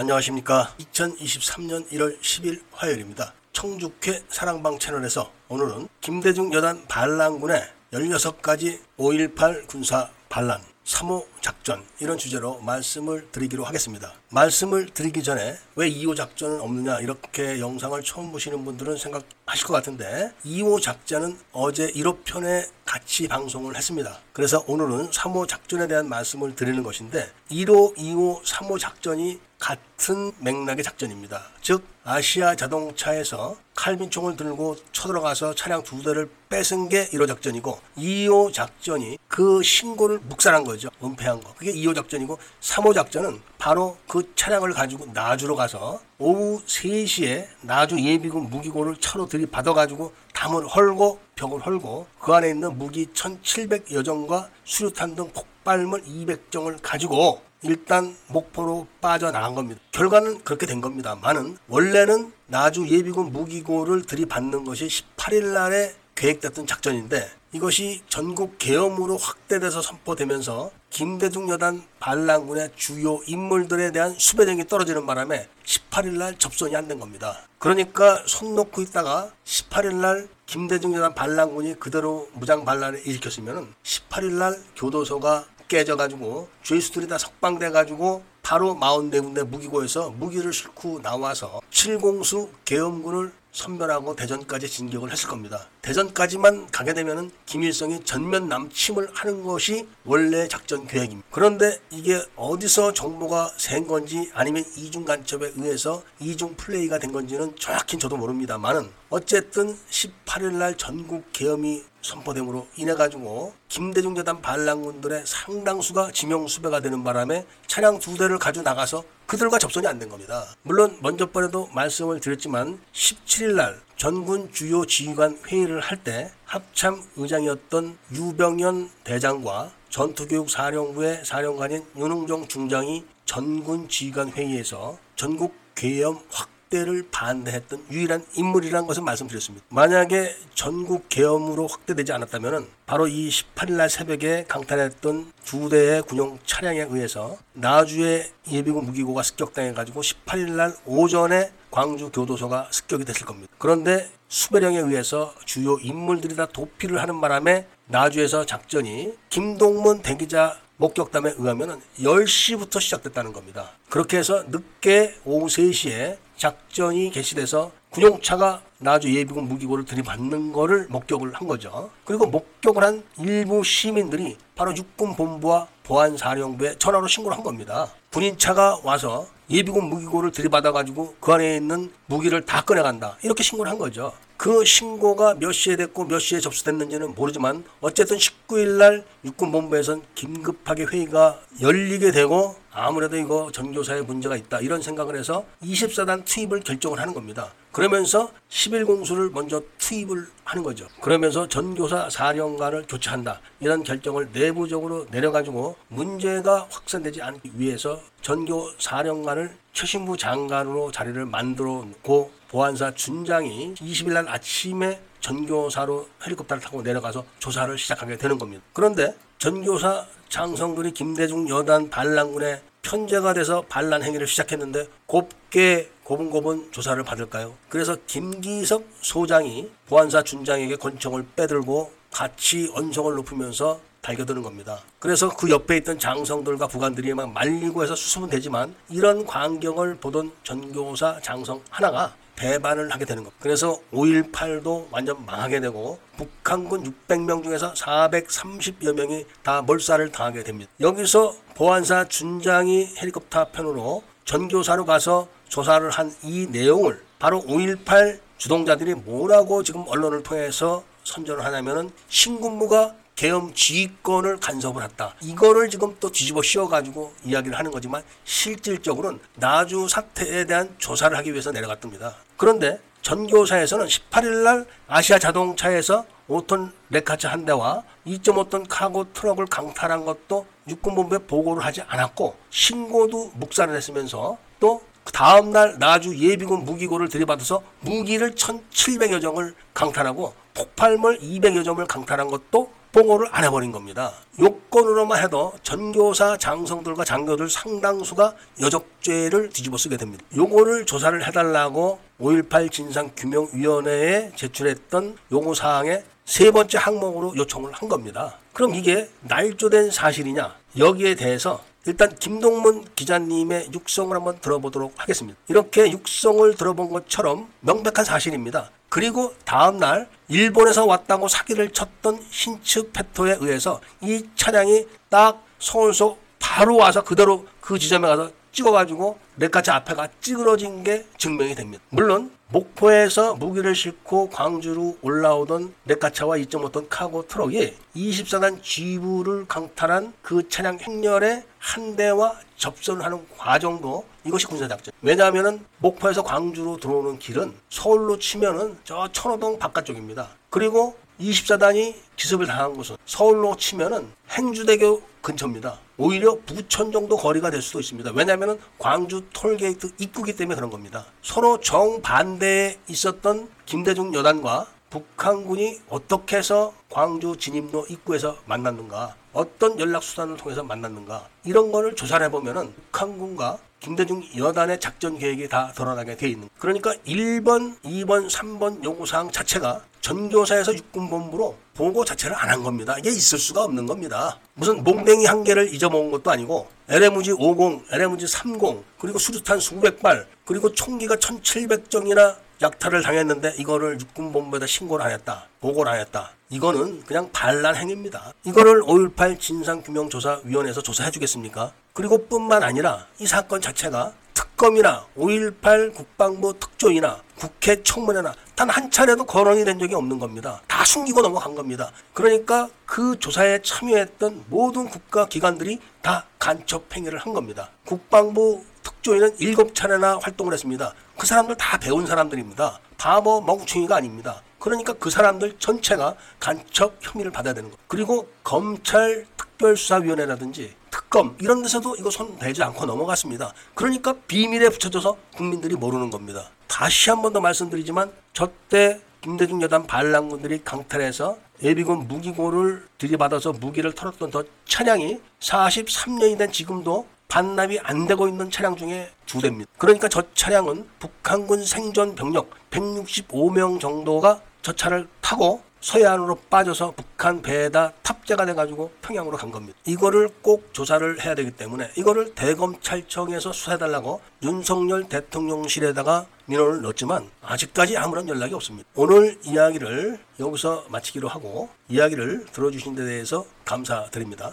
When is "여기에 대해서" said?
310.76-311.62